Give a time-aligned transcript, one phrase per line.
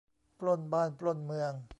[0.39, 1.53] ปล้นบ้านปล้นเมือง